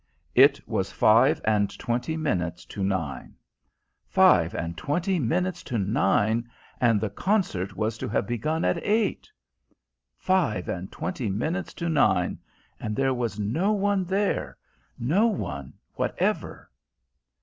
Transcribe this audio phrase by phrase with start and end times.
[0.33, 3.35] It was five and twenty minutes to nine.
[4.07, 9.29] Five and twenty minutes to nine, and the concert was to have begun at eight!
[10.17, 12.39] Five and twenty minutes to nine,
[12.79, 14.57] and there was no one there
[14.97, 16.71] no one whatever!